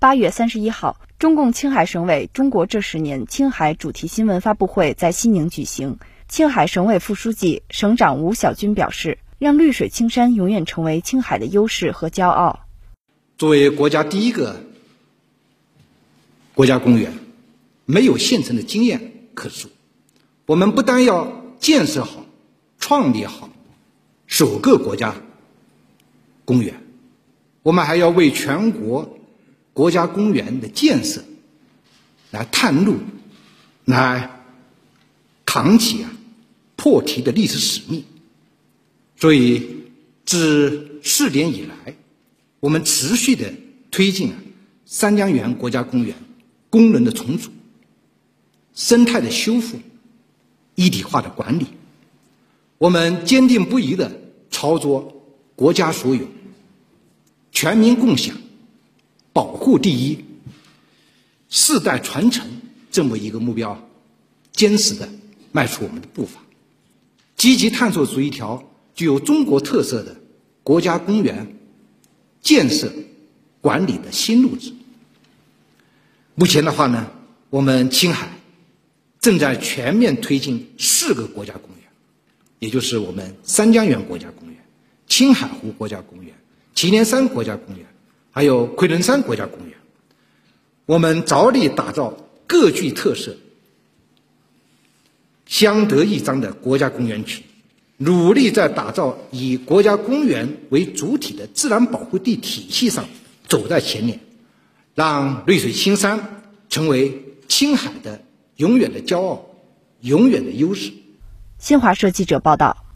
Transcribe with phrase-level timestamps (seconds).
[0.00, 5.98] 八月三十一号，中共青海省委“中国这十年”青海主题新闻发布会在西宁举行。
[6.26, 12.60] 青海省委副书记、省长吴晓军表示：“让绿水青山永远成为青海的优势和骄傲。”
[13.36, 14.64] 作为国家第一个
[16.54, 17.12] 国家公园，
[17.84, 19.68] 没有现成的经验可述。
[20.46, 22.24] 我们不但要建设好、
[22.78, 23.50] 创立好
[24.26, 25.14] 首个国家
[26.46, 26.82] 公园，
[27.62, 29.18] 我们还要为全国。
[29.72, 31.22] 国家公园的建设，
[32.30, 32.96] 来探路，
[33.84, 34.42] 来
[35.46, 36.10] 扛起啊
[36.76, 38.04] 破题的历史使命。
[39.16, 39.66] 所以，
[40.24, 41.94] 自试点以来，
[42.58, 43.52] 我们持续的
[43.90, 44.36] 推进啊
[44.86, 46.14] 三江源国家公园
[46.68, 47.50] 功能的重组、
[48.74, 49.78] 生态的修复、
[50.74, 51.66] 一体化的管理。
[52.78, 54.10] 我们坚定不移的
[54.50, 55.22] 操作
[55.54, 56.26] 国家所有、
[57.52, 58.34] 全民共享。
[59.32, 60.24] 保护第一，
[61.48, 62.46] 世代传承
[62.90, 63.88] 这么一个目标，
[64.52, 65.08] 坚实的
[65.52, 66.40] 迈出我们的步伐，
[67.36, 68.62] 积极探索出一条
[68.94, 70.16] 具有中国特色的
[70.62, 71.56] 国家公园
[72.40, 72.92] 建设
[73.60, 74.72] 管理的新路子。
[76.34, 77.10] 目前的话呢，
[77.50, 78.28] 我们青海
[79.20, 81.84] 正在全面推进四个国家公园，
[82.58, 84.58] 也就是我们三江源国家公园、
[85.06, 86.34] 青海湖国家公园、
[86.74, 87.86] 祁连山国家公园。
[88.30, 89.76] 还有昆仑山国家公园，
[90.86, 93.36] 我们着力打造各具特色、
[95.46, 97.44] 相得益彰的国家公园群，
[97.96, 103.04] 努力在打造以国家公园为主体的自然保护地体系上
[103.48, 104.20] 走在前列，
[104.94, 108.22] 让绿水青山成为青海的
[108.56, 109.46] 永远的骄傲、
[110.00, 110.92] 永远的优势。
[111.58, 112.86] 新华社记者报道。